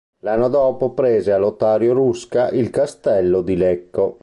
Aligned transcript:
L'anno 0.21 0.49
dopo 0.49 0.93
prese 0.95 1.31
a 1.31 1.37
Lotario 1.37 1.93
Rusca 1.93 2.49
il 2.49 2.71
castello 2.71 3.43
di 3.43 3.55
Lecco. 3.55 4.19